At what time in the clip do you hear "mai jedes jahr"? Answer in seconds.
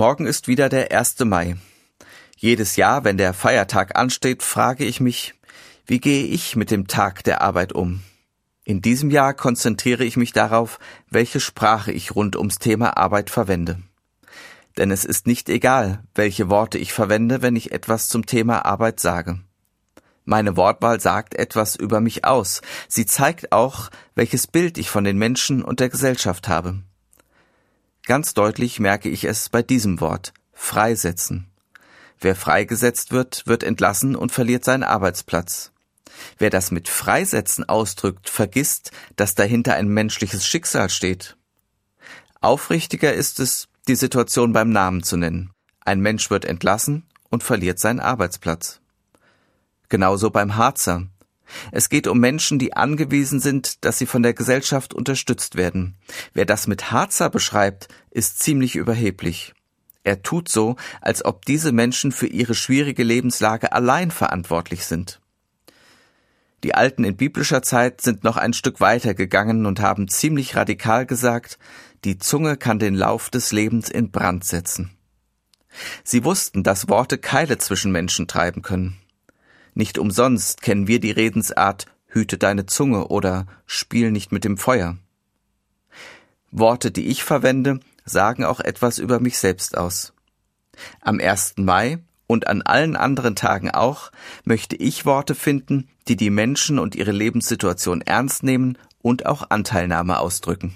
1.24-3.02